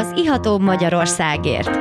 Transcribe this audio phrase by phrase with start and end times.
[0.00, 1.80] az Ihatóbb Magyarországért.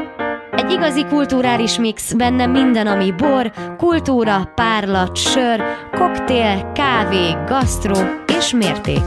[0.52, 5.61] Egy igazi kulturális mix, benne minden, ami bor, kultúra, párlat, sör,
[5.92, 7.95] koktél, kávé, gasztró
[8.38, 9.02] és mérték.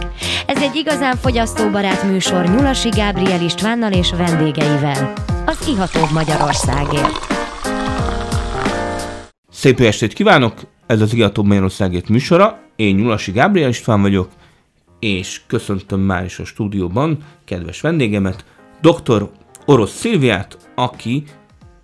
[0.47, 5.13] Ez egy igazán fogyasztóbarát műsor Nyulasi Gábriel Istvánnal és vendégeivel.
[5.47, 7.19] Az Ihatóbb Magyarországért.
[9.51, 10.55] Szép estét kívánok!
[10.87, 12.59] Ez az Ihatóbb Magyarországért műsora.
[12.77, 14.29] Én Nyulasi Gábriel István vagyok,
[14.99, 18.45] és köszöntöm már is a stúdióban kedves vendégemet,
[18.83, 19.31] dr.
[19.65, 21.25] Orosz Szilviát, aki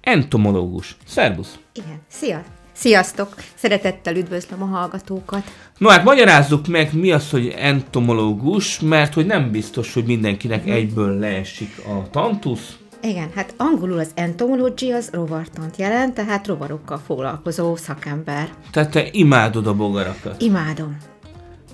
[0.00, 0.96] entomológus.
[1.06, 1.58] Szerbusz!
[1.72, 2.42] Igen, szia!
[2.72, 3.34] Sziasztok!
[3.54, 5.42] Szeretettel üdvözlöm a hallgatókat.
[5.78, 11.18] No hát magyarázzuk meg, mi az, hogy entomológus, mert hogy nem biztos, hogy mindenkinek egyből
[11.18, 12.76] leesik a tantusz.
[13.02, 18.48] Igen, hát angolul az entomology az rovartant jelent, tehát rovarokkal foglalkozó szakember.
[18.70, 20.42] Tehát te imádod a bogarakat.
[20.42, 20.96] Imádom.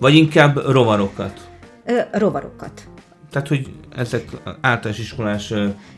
[0.01, 1.49] Vagy inkább rovarokat.
[1.85, 2.89] Ö, rovarokat.
[3.35, 4.25] Tehát, hogy ezek
[4.61, 5.53] általános iskolás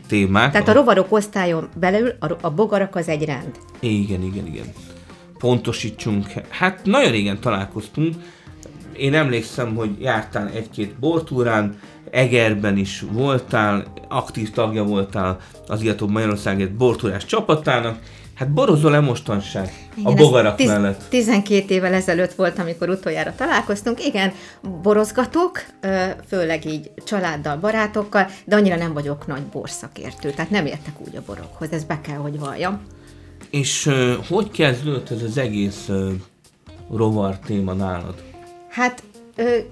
[0.07, 0.51] témák.
[0.51, 3.51] Tehát a rovarok osztályon belül a, a bogarak az egy rend.
[3.79, 4.65] Igen, igen, igen.
[5.37, 6.25] Pontosítsunk.
[6.49, 8.15] Hát nagyon régen találkoztunk.
[8.93, 11.79] Én emlékszem, hogy jártál egy-két bortúrán,
[12.11, 17.99] Egerben is voltál, aktív tagja voltál az Iatóbb Magyarországért bortúrás csapatának.
[18.37, 21.03] Hát borozol-e mostanság a bogarak tiz- mellett?
[21.09, 24.05] 12 évvel ezelőtt volt, amikor utoljára találkoztunk.
[24.05, 24.31] Igen,
[24.81, 25.63] borozgatok,
[26.27, 31.21] főleg így családdal, barátokkal, de annyira nem vagyok nagy borszakértő, tehát nem értek úgy a
[31.25, 32.81] borokhoz, ez be kell, hogy valljam.
[33.49, 33.89] És
[34.29, 35.89] hogy kezdődött ez az egész
[36.91, 38.23] rovar téma nálad?
[38.69, 39.03] Hát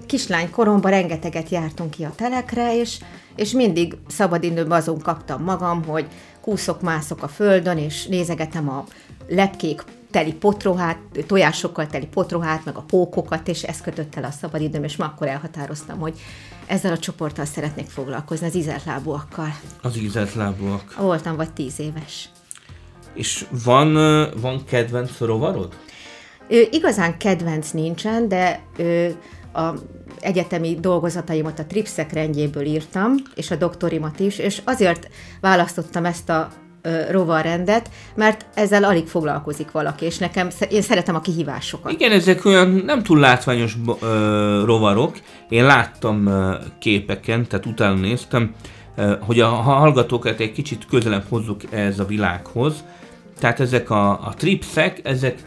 [0.06, 2.98] kislány koromban rengeteget jártunk ki a telekre, és,
[3.36, 6.06] és mindig szabadidőben azon kaptam magam, hogy
[6.46, 8.84] kúszok, mászok a földön, és nézegetem a
[9.28, 14.84] lepkék teli potrohát, tojásokkal teli potrohát, meg a pókokat, és ez kötött el a szabadidőm,
[14.84, 16.18] és ma akkor elhatároztam, hogy
[16.66, 19.58] ezzel a csoporttal szeretnék foglalkozni, az ízeltlábúakkal.
[19.82, 20.94] Az ízelt lábúak.
[20.98, 22.28] Voltam vagy tíz éves.
[23.14, 23.92] És van,
[24.40, 25.76] van kedvenc rovarod?
[26.48, 29.08] Ö, igazán kedvenc nincsen, de ö,
[29.56, 29.74] a
[30.20, 36.48] egyetemi dolgozataimat a tripszek rendjéből írtam, és a doktorimat is, és azért választottam ezt a
[37.10, 41.92] rovarrendet, mert ezzel alig foglalkozik valaki, és nekem, én szeretem a kihívásokat.
[41.92, 45.18] Igen, ezek olyan nem túl látványos ö, rovarok.
[45.48, 48.54] Én láttam ö, képeken, tehát utána néztem,
[48.96, 52.84] ö, hogy a hallgatókat egy kicsit közelebb hozzuk ez a világhoz.
[53.38, 55.38] Tehát ezek a, a tripszek, ezek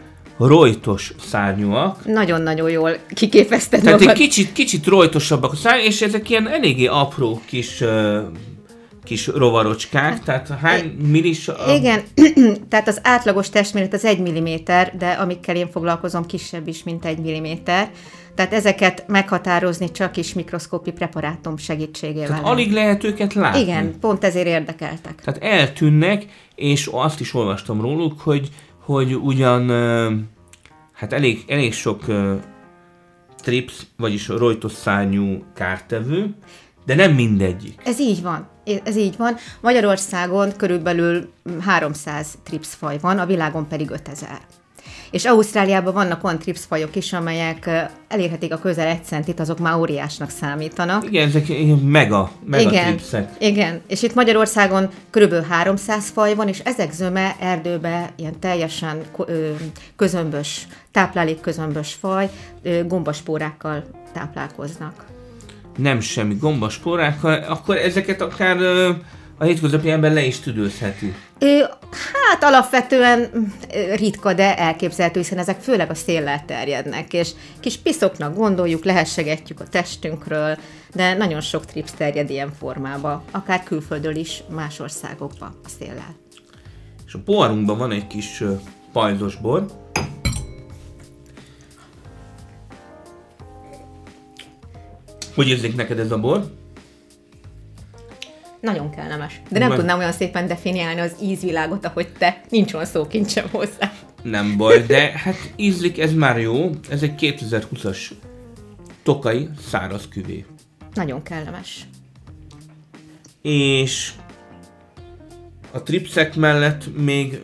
[0.46, 6.48] rojtos szárnyúak, Nagyon-nagyon jól kiképezted Tehát egy kicsit, kicsit rojtosabbak a száj, és ezek ilyen
[6.48, 7.84] eléggé apró kis,
[9.04, 11.74] kis rovarocskák, tehát hány millis a...
[11.74, 12.02] Igen,
[12.70, 14.54] tehát az átlagos testméret az 1 mm,
[14.98, 17.52] de amikkel én foglalkozom, kisebb is, mint 1 mm.
[18.34, 22.26] Tehát ezeket meghatározni csak is mikroszkópi preparátum segítségével.
[22.26, 23.60] Tehát alig lehet őket látni.
[23.60, 25.14] Igen, pont ezért érdekeltek.
[25.24, 28.48] Tehát eltűnnek, és azt is olvastam róluk, hogy,
[28.90, 29.68] hogy ugyan
[30.92, 32.04] hát elég, elég sok
[33.36, 34.72] trips, vagyis rojtos
[35.54, 36.34] kártevő,
[36.86, 37.80] de nem mindegyik.
[37.84, 38.48] Ez így van.
[38.84, 39.36] Ez így van.
[39.60, 44.40] Magyarországon körülbelül 300 tripsfaj van, a világon pedig 5000.
[45.10, 47.70] És Ausztráliában vannak olyan tripsfajok is, amelyek
[48.08, 51.04] elérhetik a közel egy centit, azok már óriásnak számítanak.
[51.04, 51.46] Igen, ezek
[51.82, 53.30] mega, mega igen, tripszek.
[53.38, 59.28] igen, és itt Magyarországon körülbelül 300 faj van, és ezek zöme erdőbe ilyen teljesen ko-
[59.28, 59.50] ö,
[59.96, 60.66] közömbös,
[62.00, 62.30] faj,
[62.86, 65.04] gombaspórákkal táplálkoznak.
[65.76, 68.56] nem semmi gombasporákkal, akkor ezeket akár
[69.40, 71.14] a hétköznapi ember le is tüdőzheti.
[71.38, 71.58] Ö,
[72.12, 73.44] hát alapvetően mm,
[73.94, 77.30] ritka, de elképzelhető, hiszen ezek főleg a széllel terjednek, és
[77.60, 80.58] kis piszoknak gondoljuk, lehessegetjük a testünkről,
[80.94, 86.16] de nagyon sok trips terjed ilyen formába, akár külföldről is, más országokba a széllel.
[87.06, 88.42] És a poharunkban van egy kis
[88.92, 89.66] pajzos bor.
[95.34, 96.59] Hogy érzik neked ez a bor?
[98.60, 99.40] Nagyon kellemes.
[99.50, 102.40] De nem Meg- tudnám olyan szépen definiálni az ízvilágot, ahogy te.
[102.48, 103.92] Nincs olyan szókincsem hozzá.
[104.22, 106.70] Nem baj, de hát ízlik, ez már jó.
[106.90, 107.98] Ez egy 2020-as
[109.02, 110.44] tokai száraz küvé.
[110.94, 111.86] Nagyon kellemes.
[113.42, 114.12] És
[115.70, 117.40] a tripszek mellett még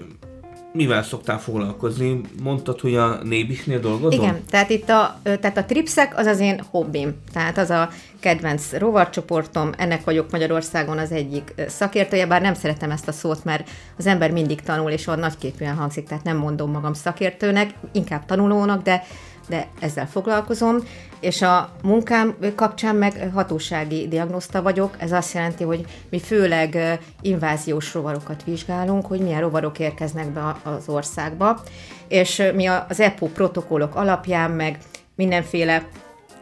[0.76, 2.20] mivel szoktál foglalkozni?
[2.42, 4.22] Mondtad, hogy a Nébisnél dolgozol?
[4.22, 7.14] Igen, tehát itt a, tehát a tripszek az az én hobbim.
[7.32, 7.88] Tehát az a
[8.20, 13.68] kedvenc rovarcsoportom, ennek vagyok Magyarországon az egyik szakértője, bár nem szeretem ezt a szót, mert
[13.98, 18.82] az ember mindig tanul, és olyan nagyképűen hangzik, tehát nem mondom magam szakértőnek, inkább tanulónak,
[18.82, 19.02] de
[19.48, 20.76] de ezzel foglalkozom,
[21.20, 27.94] és a munkám kapcsán meg hatósági diagnoszta vagyok, ez azt jelenti, hogy mi főleg inváziós
[27.94, 31.62] rovarokat vizsgálunk, hogy milyen rovarok érkeznek be az országba,
[32.08, 34.78] és mi az EPO protokollok alapján, meg
[35.14, 35.88] mindenféle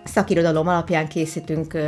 [0.05, 1.79] szakirodalom alapján készítünk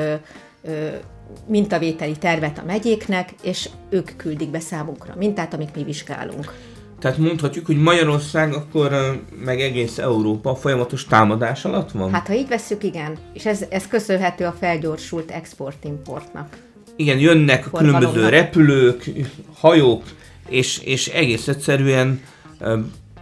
[1.47, 6.53] mintavételi tervet a megyéknek, és ők küldik be számunkra mintát, amit mi vizsgálunk.
[6.99, 12.13] Tehát mondhatjuk, hogy Magyarország akkor meg egész Európa folyamatos támadás alatt van?
[12.13, 13.17] Hát ha így vesszük, igen.
[13.33, 16.57] És ez, ez köszönhető a felgyorsult export-importnak.
[16.97, 19.11] Igen, jönnek a különböző repülők,
[19.55, 20.03] hajók,
[20.49, 22.23] és, és egész egyszerűen,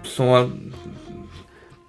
[0.05, 0.59] szóval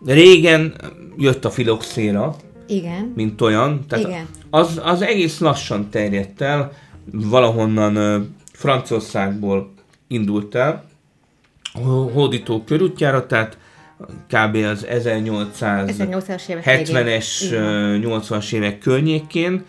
[0.05, 0.75] régen
[1.17, 2.35] jött a filoxéra,
[2.67, 3.11] igen.
[3.15, 4.27] mint olyan, tehát Igen.
[4.49, 6.71] Az, az egész lassan terjedt el,
[7.11, 9.73] valahonnan Franciaországból
[10.07, 10.83] indult el,
[12.13, 13.57] hódító körútjára, tehát
[14.27, 14.55] kb.
[14.55, 17.25] az 1870-es,
[18.01, 19.63] 80-as évek környékén,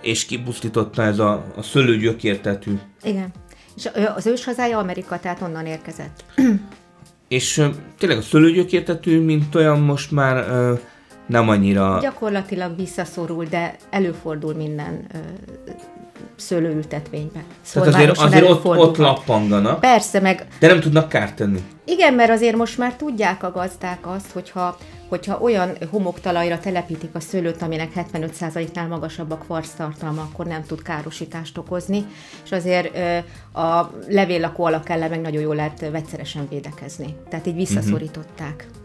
[0.00, 2.78] és kipusztította ez a, a szőlőgyökértetű.
[3.02, 3.32] Igen.
[3.76, 6.24] És az ős hazája Amerika, tehát onnan érkezett.
[7.28, 7.62] és
[7.98, 10.46] tényleg a szőlőgyökértetű, mint olyan most már
[11.26, 11.98] nem annyira...
[12.00, 15.06] Gyakorlatilag visszaszorul, de előfordul minden
[16.36, 17.44] szőlőültetvényben.
[17.72, 19.80] Tehát azért, azért ott, ott lappanganak.
[19.80, 20.46] Persze, meg...
[20.58, 21.62] De nem tudnak kárt tenni.
[21.84, 24.76] Igen, mert azért most már tudják a gazdák azt, hogyha,
[25.08, 31.58] hogyha olyan homoktalajra telepítik a szőlőt, aminek 75%-nál magasabb a kvarctartalma, akkor nem tud károsítást
[31.58, 32.06] okozni,
[32.44, 32.98] és azért
[33.52, 37.16] a levéllakó alak ellen meg nagyon jól lehet vegyszeresen védekezni.
[37.28, 38.66] Tehát így visszaszorították.
[38.68, 38.80] Uh-huh.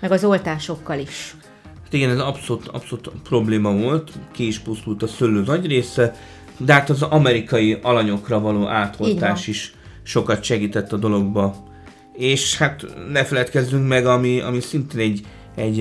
[0.00, 1.36] Meg az oltásokkal is.
[1.82, 6.14] Hát igen, ez abszolút, abszolút probléma volt, ki is pusztult a szőlő nagy része,
[6.58, 9.72] de hát az amerikai alanyokra való átoltás is
[10.02, 11.66] sokat segített a dologba.
[12.12, 15.26] És hát ne feledkezzünk meg, ami, ami szintén egy,
[15.56, 15.76] egy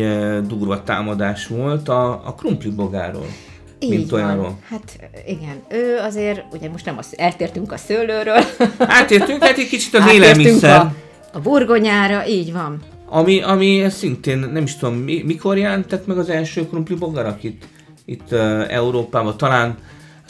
[0.48, 3.28] durva támadás volt, a, a krumpli bogáról.
[3.80, 4.24] Így mint van.
[4.24, 4.60] olyanról.
[4.70, 8.44] Hát igen, ő azért, ugye most nem az, eltértünk a szőlőről.
[8.78, 10.80] Átértünk, hát egy kicsit az élelmiszer.
[10.80, 10.94] A,
[11.34, 12.82] a burgonyára, így van.
[13.10, 17.64] Ami, ami szintén, nem is tudom, mikor jelentek meg az első krumpli bogarak itt,
[18.06, 19.78] itt uh, Európában, talán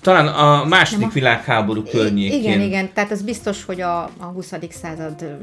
[0.07, 1.09] talán a második a...
[1.13, 2.39] világháború környékén.
[2.39, 4.54] Igen, igen, tehát az biztos, hogy a, a 20.
[4.69, 5.39] század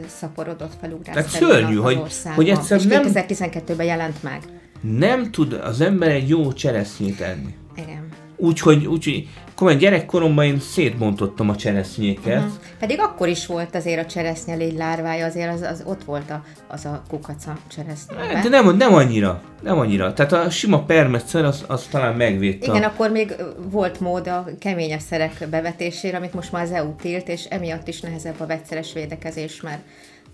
[0.08, 2.01] szaporodott fel Tehát szörnyű, hogy,
[2.36, 3.03] hogy egyszer nem...
[3.05, 4.41] 2012-ben jelent meg.
[4.81, 7.55] Nem tud az ember egy jó cseresznyét enni.
[7.75, 8.08] Igen.
[8.41, 12.38] Úgyhogy, úgyhogy komolyan gyerekkoromban én szétbontottam a cseresznyéket.
[12.38, 12.53] Uh-huh.
[12.79, 16.43] Pedig akkor is volt azért a cseresznye légy lárvája, azért az, az ott volt a,
[16.67, 18.41] az a kukaca cseresznye.
[18.43, 20.13] De nem, nem annyira, nem annyira.
[20.13, 22.72] Tehát a sima permetszer az, az talán megvédte.
[22.72, 23.36] Igen, akkor még
[23.72, 28.01] volt mód a keményebb szerek bevetésére, amit most már az EU tilt, és emiatt is
[28.01, 29.81] nehezebb a vegyszeres védekezés, mert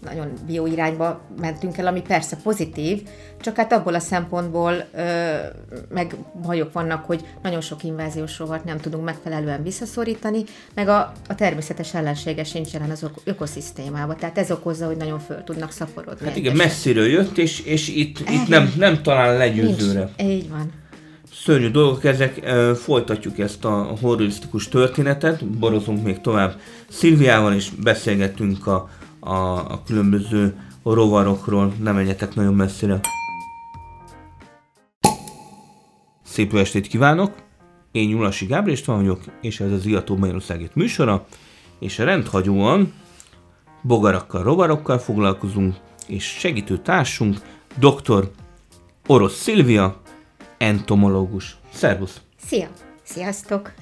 [0.05, 3.01] nagyon bio irányba mentünk el, ami persze pozitív,
[3.41, 5.35] csak hát abból a szempontból ö,
[5.89, 10.43] meg bajok vannak, hogy nagyon sok inváziós rovat nem tudunk megfelelően visszaszorítani,
[10.73, 14.17] meg a, a természetes ellensége sincs jelen az ökoszisztémában.
[14.17, 16.27] Tehát ez okozza, hogy nagyon föl tudnak szaporodni.
[16.27, 20.09] Hát igen, messziről jött, és, és itt, itt nem, nem talál legyőzőre.
[20.17, 20.31] Nincs.
[20.31, 20.83] Így van
[21.45, 22.45] szörnyű dolgok ezek,
[22.75, 26.59] folytatjuk ezt a horrorisztikus történetet, borozunk még tovább
[26.89, 28.89] Szilviával, és beszélgetünk a,
[29.25, 32.99] a, a különböző rovarokról, nem menjetek nagyon messzire.
[36.23, 37.43] Szép jó estét kívánok!
[37.91, 41.25] Én Nyulasi Gábor István vagyok, és ez az Iató Magyarországét műsora,
[41.79, 42.93] és rendhagyóan
[43.81, 45.75] bogarakkal, rovarokkal foglalkozunk,
[46.07, 47.37] és segítő társunk
[47.79, 48.31] dr.
[49.07, 50.01] Orosz Szilvia,
[50.57, 51.57] entomológus.
[51.73, 52.21] Szervusz!
[52.45, 52.67] Szia!
[53.03, 53.73] Sziasztok!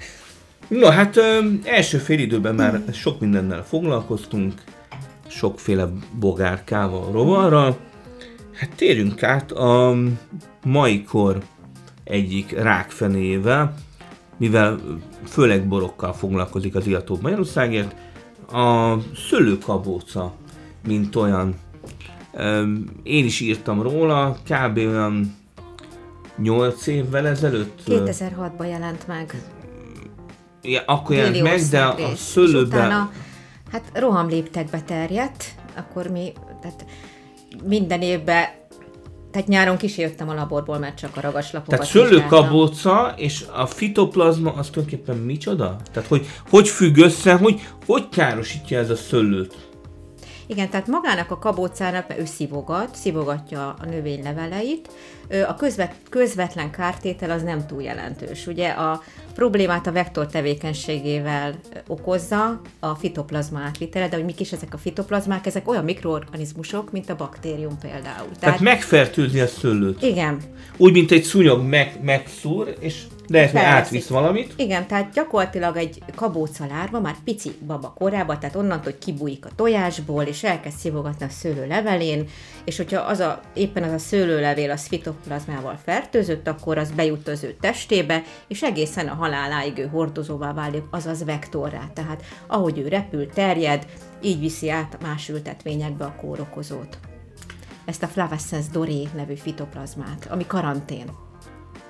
[0.68, 4.54] No, hát ö, első fél időben már sok mindennel foglalkoztunk,
[5.36, 7.78] sokféle bogárkával, rovarral.
[8.54, 9.96] Hát térjünk át a
[10.64, 11.44] mai kor
[12.04, 13.76] egyik rákfenével,
[14.38, 14.80] mivel
[15.28, 17.96] főleg borokkal foglalkozik az Iatóbb Magyarországért,
[18.52, 18.98] a
[19.30, 20.34] szőlőkabóca,
[20.88, 21.56] mint olyan.
[23.04, 24.78] Én is írtam róla, kb.
[24.78, 25.36] olyan
[26.38, 27.82] 8 évvel ezelőtt?
[27.88, 29.42] 2006-ban jelent meg.
[30.62, 33.10] Ja, akkor jelent meg, de a szőlőben...
[33.74, 36.86] Hát rohamléptekbe terjedt, akkor mi, tehát
[37.64, 38.46] minden évben
[39.32, 44.70] tehát nyáron kísértem a laborból, mert csak a ragaslapokat Tehát szőlőkabóca és a fitoplazma az
[44.70, 45.76] tulajdonképpen micsoda?
[45.92, 49.63] Tehát hogy, hogy függ össze, hogy, hogy károsítja ez a szőlőt?
[50.48, 54.90] Igen, tehát magának a kabócának ő szivogat, szivogatja a növény leveleit.
[55.48, 58.48] A közvet, közvetlen kártétel az nem túl jelentős.
[58.48, 59.02] Ugye a
[59.36, 65.46] problémát a vektor tevékenységével okozza a fitoplazma átvitele, de hogy mik is ezek a fitoplazmák,
[65.46, 68.04] ezek olyan mikroorganizmusok, mint a baktérium például.
[68.26, 70.02] Tehát, Tehát megfertőzni a szőlőt.
[70.02, 70.38] Igen.
[70.78, 74.54] Úgy, mint egy szúnyog meg, megszúr, és lehet, hogy átvisz valamit.
[74.58, 79.50] Igen, tehát gyakorlatilag egy kabóca lárva már pici baba korában, tehát onnantól, hogy kibújik a
[79.56, 82.28] tojásból, és elkezd szivogatni a szőlő levelén,
[82.66, 87.44] és hogyha az a, éppen az a szőlőlevél az fitoplazmával fertőzött, akkor az bejut az
[87.44, 91.90] ő testébe, és egészen a haláláig ő hordozóvá válik, azaz vektorrá.
[91.94, 93.86] Tehát ahogy ő repül, terjed,
[94.22, 96.98] így viszi át más ültetvényekbe a kórokozót.
[97.86, 101.06] Ezt a Flavescens doré nevű fitoplazmát, ami karantén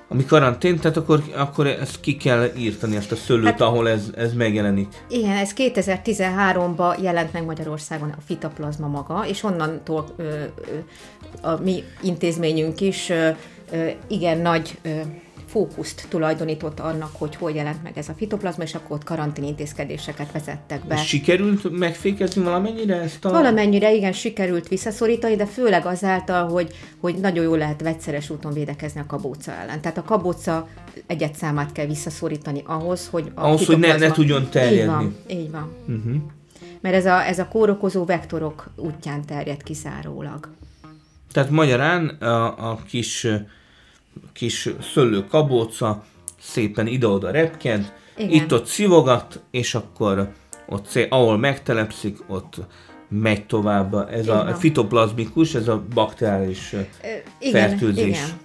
[0.08, 4.10] ami karantén, tehát akkor, akkor ezt ki kell írtani, ezt a szőlőt, hát, ahol ez,
[4.16, 4.88] ez megjelenik.
[5.08, 10.42] Igen, ez 2013-ban jelent meg Magyarországon a fitaplazma maga, és onnantól ö, ö,
[11.48, 13.28] a mi intézményünk is ö,
[13.70, 15.00] ö, igen nagy ö,
[15.54, 20.32] fókuszt tulajdonított annak, hogy hol jelent meg ez a fitoplazma, és akkor ott karantén intézkedéseket
[20.32, 20.96] vezettek be.
[20.96, 23.30] Sikerült megfékezni valamennyire ezt a...
[23.30, 29.00] Valamennyire igen, sikerült visszaszorítani, de főleg azáltal, hogy, hogy nagyon jól lehet vegyszeres úton védekezni
[29.00, 29.80] a kabóca ellen.
[29.80, 30.68] Tehát a kabóca
[31.06, 34.82] egyet számát kell visszaszorítani ahhoz, hogy a Ahhoz, hogy ne, ne tudjon terjedni.
[34.82, 35.72] Így van, így van.
[35.86, 36.22] Uh-huh.
[36.80, 40.48] Mert ez a, ez a kórokozó vektorok útján terjed kizárólag.
[41.32, 43.26] Tehát magyarán a, a kis
[44.32, 46.04] kis szőlő kabóca
[46.40, 50.28] szépen ide-oda repked, itt-ott szivogat, és akkor
[50.68, 52.56] ott, ahol megtelepszik, ott
[53.08, 53.94] megy tovább.
[53.94, 54.36] Ez igen.
[54.36, 56.74] a fitoplazmikus, ez a bakteriális
[57.38, 58.06] igen, fertőzés.
[58.06, 58.42] Igen.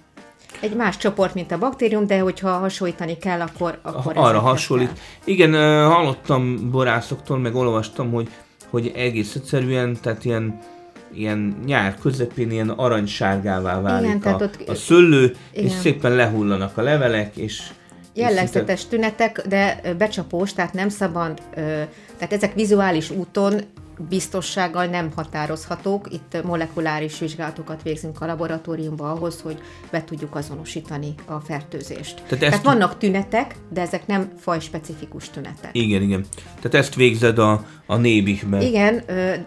[0.60, 3.78] Egy más csoport, mint a baktérium, de hogyha hasonlítani kell, akkor...
[3.82, 4.86] akkor Arra hasonlít.
[4.86, 4.96] Kell.
[5.24, 5.52] Igen,
[5.90, 8.28] hallottam borászoktól, meg olvastam, hogy,
[8.70, 10.58] hogy egész egyszerűen, tehát ilyen
[11.14, 15.64] ilyen nyár közepén ilyen aranysárgává válik igen, a, ott, a szőlő, igen.
[15.64, 17.62] és szépen lehullanak a levelek, és
[18.14, 21.40] Jellegzetes tünetek, de becsapós, tehát nem szabad,
[22.18, 23.60] tehát ezek vizuális úton
[24.08, 26.12] biztossággal nem határozhatók.
[26.12, 29.58] Itt molekuláris vizsgálatokat végzünk a laboratóriumban ahhoz, hogy
[29.90, 32.14] be tudjuk azonosítani a fertőzést.
[32.14, 35.70] Tehát, Tehát vannak tünetek, de ezek nem fajspecifikus tünetek.
[35.72, 36.24] Igen, igen.
[36.54, 38.60] Tehát ezt végzed a, a nébikben.
[38.60, 39.04] Igen,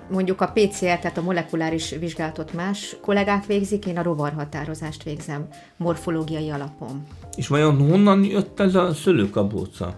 [0.09, 6.49] mondjuk a PCR, tehát a molekuláris vizsgálatot más kollégák végzik, én a rovarhatározást végzem morfológiai
[6.49, 7.03] alapon.
[7.35, 9.95] És vajon honnan jött ez a szőlőkabóca?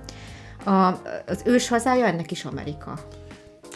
[0.66, 0.72] A,
[1.28, 3.00] az ős hazája ennek is Amerika.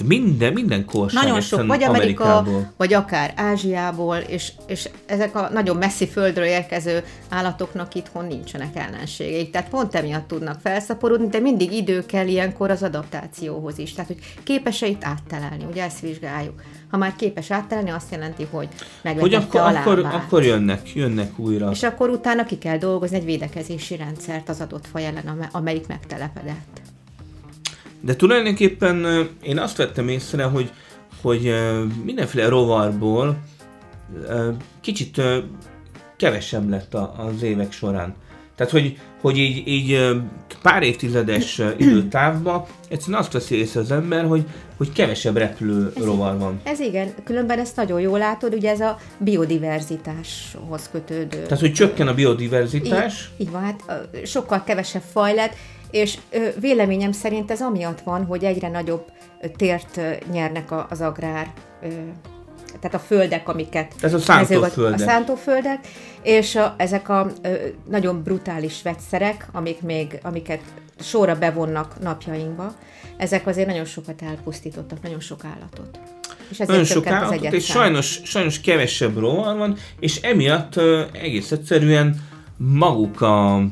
[0.06, 2.46] Minden, minden korság Nagyon sok, vagy Amerika,
[2.78, 9.52] vagy akár Ázsiából, és, és ezek a nagyon messzi földről érkező állatoknak itthon nincsenek ellenségeik.
[9.52, 13.94] Tehát pont emiatt tudnak felszaporodni, de mindig idő kell ilyenkor az adaptációhoz is.
[13.94, 16.62] Tehát, hogy képes-e itt áttelelni, ugye ezt vizsgáljuk.
[16.92, 18.68] Ha már képes áttelni, azt jelenti, hogy
[19.02, 19.82] megvetette hogy akkor, a lábát.
[19.82, 21.70] akkor, akkor jönnek, jönnek újra.
[21.72, 26.82] És akkor utána ki kell dolgozni egy védekezési rendszert az adott faj ellen, amelyik megtelepedett.
[28.02, 30.72] De tulajdonképpen én azt vettem észre, hogy,
[31.22, 31.54] hogy
[32.04, 33.38] mindenféle rovarból
[34.82, 35.22] kicsit
[36.18, 38.16] kevesebb lett az évek során.
[38.56, 40.12] Tehát, hogy, hogy így, így
[40.62, 44.44] pár évtizedes időtávban egyszerűen azt veszi észre az ember, hogy,
[44.78, 46.60] hogy kevesebb repülő rovar van.
[46.64, 51.42] Ez igen, különben ezt nagyon jól látod, ugye ez a biodiverzitáshoz kötődő.
[51.42, 53.84] Tehát, hogy csökken a biodiverzitás, Így, így van, hát
[54.26, 55.56] sokkal kevesebb faj lett,
[55.92, 56.18] és
[56.60, 59.12] véleményem szerint ez amiatt van, hogy egyre nagyobb
[59.56, 60.00] tért
[60.32, 61.54] nyernek az agrár,
[62.80, 63.94] tehát a földek, amiket...
[64.02, 65.00] Ez a szántóföldek.
[65.00, 65.88] A szántóföldek,
[66.22, 67.54] és a, ezek a ö,
[67.90, 70.62] nagyon brutális vegyszerek, amik még, amiket
[71.00, 72.74] sorra bevonnak napjainkba,
[73.18, 76.00] ezek azért nagyon sokat elpusztítottak, nagyon sok állatot.
[76.50, 81.04] És ezért nagyon sok az állatot, és sajnos, sajnos kevesebb rovar van, és emiatt ö,
[81.12, 82.28] egész egyszerűen
[82.58, 83.64] maguk a,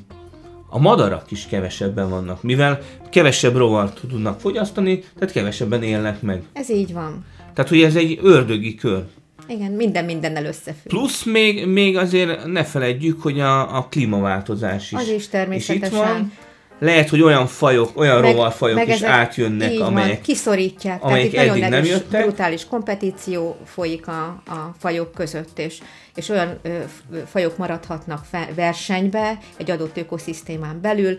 [0.69, 6.41] a madarak is kevesebben vannak, mivel kevesebb rovart tudnak fogyasztani, tehát kevesebben élnek meg.
[6.53, 7.25] Ez így van.
[7.53, 9.03] Tehát, hogy ez egy ördögi kör.
[9.47, 10.88] Igen, minden mindennel összefügg.
[10.88, 15.31] Plusz még, még azért ne feledjük, hogy a, a klímaváltozás is, Az is is itt
[15.31, 15.97] természetesen.
[16.00, 16.31] van.
[16.79, 21.03] Lehet, hogy olyan fajok, olyan Meg- rovarfajok meg is ezek- átjönnek, így van, amelyek kiszorítják.
[21.03, 22.22] amelyek Tehát itt eddig nagyon nem jöttek.
[22.25, 25.79] brutális kompetíció folyik a, a fajok között, és,
[26.15, 26.77] és olyan ö,
[27.25, 31.17] fajok maradhatnak fe, versenybe egy adott ökoszisztémán belül,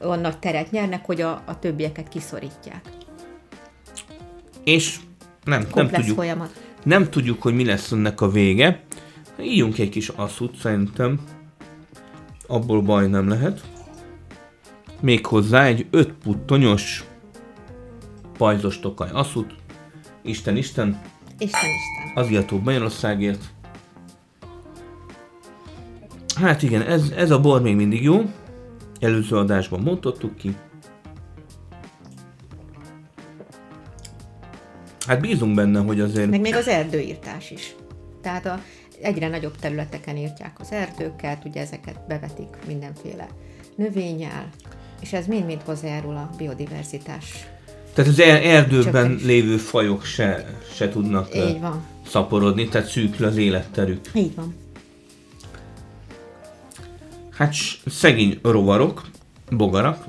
[0.00, 2.80] olyan nagy teret nyernek, hogy a, a többieket kiszorítják.
[4.64, 4.96] és
[5.44, 6.50] nem, nem tudjuk, folyamat.
[6.82, 8.80] nem tudjuk, hogy mi lesz ennek a vége.
[9.40, 11.20] Íjunk egy kis asszút, szerintem.
[12.46, 13.60] Abból baj nem lehet.
[15.04, 17.04] Méghozzá egy 5 puttonyos
[18.38, 19.54] pajzos tokaj asszút.
[20.22, 21.00] Isten, Isten,
[21.38, 22.12] Isten, Isten.
[22.14, 23.44] az illető Magyarországért.
[26.34, 28.22] Hát igen, ez, ez a bor még mindig jó.
[29.00, 30.56] Előző adásban mondottuk ki.
[35.06, 36.30] Hát bízunk benne, hogy azért...
[36.30, 37.74] Meg még az erdőírtás is.
[38.22, 38.60] Tehát a,
[39.00, 43.28] egyre nagyobb területeken írtják az erdőket, ugye ezeket bevetik mindenféle
[43.76, 44.48] növényel,
[45.04, 47.46] és ez mind-mind hozzájárul a biodiverzitás.
[47.94, 49.22] Tehát az er- erdőben Csökkenés.
[49.22, 51.82] lévő fajok se, se tudnak ö, Így van.
[52.08, 54.00] szaporodni, tehát szűkül az életterük.
[54.14, 54.54] Így van.
[57.30, 57.54] Hát
[57.86, 59.02] szegény rovarok,
[59.50, 60.04] bogarak,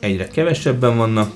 [0.00, 1.32] egyre kevesebben vannak.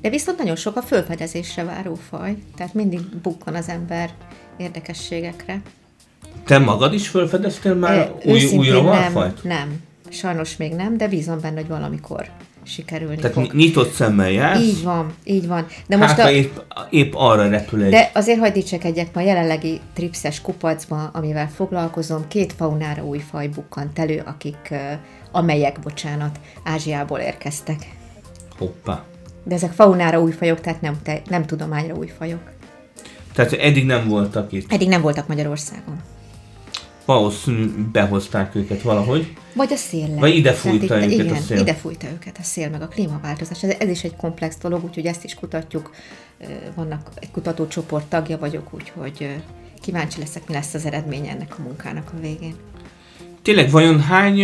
[0.00, 4.10] De viszont nagyon sok a fölfedezésre váró faj, tehát mindig bukkan az ember
[4.56, 5.60] érdekességekre.
[6.44, 9.42] Te magad is felfedeztél már E, új, új rovarfajt?
[9.44, 9.82] nem, nem.
[10.10, 12.26] Sajnos még nem, de bízom benne, hogy valamikor
[12.62, 13.44] sikerülni Tehát fog.
[13.44, 15.66] ny- nyitott szemmel jársz, Így van, így van.
[15.86, 16.56] De hát most ha a, épp,
[16.90, 17.90] épp arra repül egy...
[17.90, 23.48] De azért hagyd dicsekedjek, ma a jelenlegi tripszes kupacban, amivel foglalkozom, két faunára új faj
[23.48, 24.74] bukkant elő, akik,
[25.32, 27.90] amelyek, bocsánat, Ázsiából érkeztek.
[28.58, 29.04] Hoppá.
[29.44, 32.40] De ezek faunára új fajok, tehát nem, te, nem tudományra új fajok.
[33.32, 34.72] Tehát eddig nem voltak itt.
[34.72, 36.00] Eddig nem voltak Magyarországon.
[37.06, 39.36] Valószínű behozták őket valahogy.
[39.54, 40.18] Vagy a széllel.
[40.18, 41.58] Vagy ide Tehát fújta itt- őket a igen, szél.
[41.58, 43.62] ide fújta őket a szél, meg a klímaváltozás.
[43.62, 45.90] Ez, ez is egy komplex dolog, úgyhogy ezt is kutatjuk.
[46.74, 49.28] Vannak egy kutatócsoport tagja vagyok, úgyhogy
[49.82, 52.54] kíváncsi leszek, mi lesz az eredmény ennek a munkának a végén.
[53.42, 54.40] Tényleg vajon hány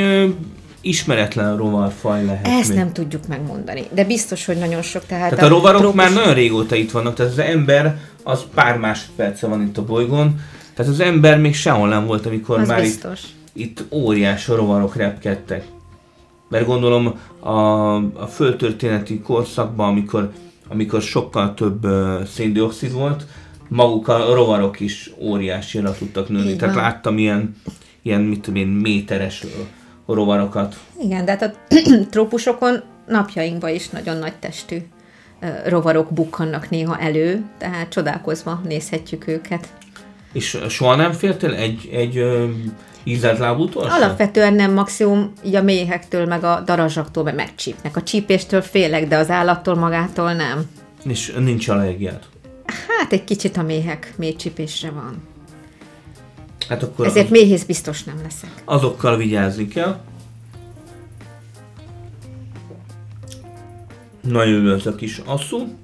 [0.81, 2.79] ismeretlen rovarfaj lehet Ezt még?
[2.79, 5.07] nem tudjuk megmondani, de biztos, hogy nagyon sok.
[5.07, 8.79] Tehát, Tehát a rovarok trópus- már nagyon régóta itt vannak, tehát az ember az pár
[8.79, 10.40] másodperce van itt a bolygón,
[10.83, 13.21] tehát az ember még sehol nem volt, amikor Az már itt, biztos.
[13.53, 15.64] itt óriás rovarok repkedtek.
[16.49, 20.33] Mert gondolom a, a földtörténeti korszakban, amikor,
[20.68, 23.27] amikor sokkal több uh, széndiokszid volt,
[23.68, 26.51] maguk a rovarok is óriásira tudtak nőni.
[26.51, 27.57] Így Tehát láttam ilyen,
[28.03, 29.45] ilyen mit tudom én, méteres
[30.07, 30.77] rovarokat.
[31.01, 31.75] Igen, de hát a
[32.11, 34.77] trópusokon napjainkban is nagyon nagy testű
[35.66, 39.68] rovarok bukkannak néha elő, tehát csodálkozva nézhetjük őket.
[40.33, 42.49] És soha nem féltél egy, egy ö,
[43.05, 43.88] ízeltlábútól?
[43.88, 43.95] se?
[43.95, 47.97] Alapvetően nem maximum így a méhektől, meg a darazsaktól, meg megcsípnek.
[47.97, 50.71] A csípéstől félek, de az állattól magától nem.
[51.05, 52.23] És nincs allergiád.
[52.66, 55.23] Hát egy kicsit a méhek mélycsípésre van.
[56.68, 58.51] Hát akkor Ezért az, méhész biztos nem leszek.
[58.64, 60.01] azokkal vigyázni kell.
[64.21, 65.77] Nagyon a kis asszú.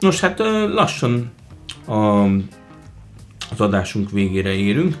[0.00, 0.38] Nos, hát
[0.74, 1.32] lassan
[1.86, 2.26] a,
[3.50, 4.96] az adásunk végére érünk.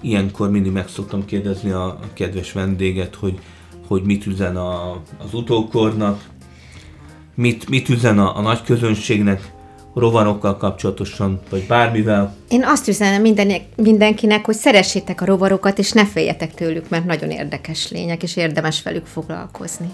[0.00, 3.38] Ilyenkor mindig meg szoktam kérdezni a, a kedves vendéget, hogy,
[3.86, 6.24] hogy mit üzen a, az utókornak,
[7.34, 9.54] mit, mit üzen a, a nagy közönségnek,
[9.94, 12.34] rovarokkal kapcsolatosan, vagy bármivel.
[12.48, 17.30] Én azt üzenem minden, mindenkinek, hogy szeressétek a rovarokat, és ne féljetek tőlük, mert nagyon
[17.30, 19.88] érdekes lények, és érdemes velük foglalkozni.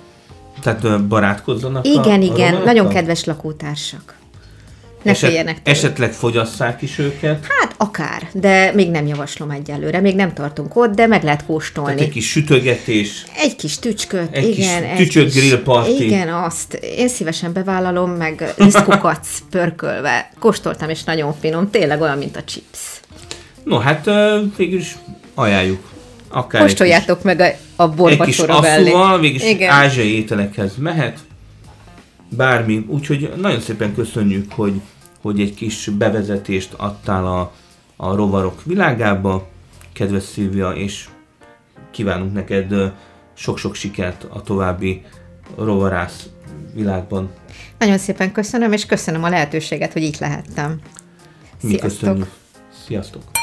[0.63, 2.65] Tehát barátkozzanak a, Igen, a igen, rovarokkal?
[2.65, 4.21] nagyon kedves lakótársak.
[5.03, 5.61] Ne Eset.
[5.63, 7.47] Esetleg fogyasszák is őket?
[7.59, 11.95] Hát akár, de még nem javaslom egyelőre, még nem tartunk ott, de meg lehet kóstolni.
[11.95, 13.25] Tehát egy kis sütögetés.
[13.37, 14.97] Egy kis tücsköt, egy igen.
[14.97, 16.03] Kis tücsök egy grill party.
[16.03, 16.75] Igen, azt.
[16.75, 20.31] Én szívesen bevállalom, meg lisztkukac pörkölve.
[20.39, 23.01] Kóstoltam, és nagyon finom, tényleg olyan, mint a chips.
[23.65, 24.11] No, hát
[24.57, 24.97] végülis
[25.35, 25.91] ajánljuk.
[26.29, 31.19] Akár Kóstoljátok kis, meg a, a borvacsora Egy kis asszúval, végülis ázsiai ételekhez mehet,
[32.29, 32.85] bármi.
[32.89, 34.81] Úgyhogy nagyon szépen köszönjük, hogy,
[35.23, 37.53] hogy egy kis bevezetést adtál a,
[37.97, 39.49] a rovarok világába,
[39.93, 41.09] kedves Szilvia, és
[41.91, 42.93] kívánunk neked
[43.35, 45.03] sok-sok sikert a további
[45.57, 46.29] rovarász
[46.75, 47.31] világban.
[47.79, 50.81] Nagyon szépen köszönöm, és köszönöm a lehetőséget, hogy itt lehettem.
[51.63, 51.91] Mi Sziasztok!
[51.91, 52.31] Köszönjük.
[52.87, 53.42] Sziasztok!